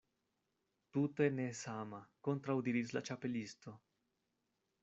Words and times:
"Tute 0.95 1.27
ne 1.35 1.45
sama," 1.59 2.01
kontraŭdiris 2.29 2.97
la 2.97 3.07
Ĉapelisto. 3.11 3.79